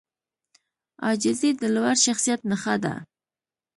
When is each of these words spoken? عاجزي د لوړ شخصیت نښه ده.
عاجزي 1.05 1.51
د 1.61 1.63
لوړ 1.75 1.95
شخصیت 2.05 2.41
نښه 2.49 2.75
ده. 2.83 2.93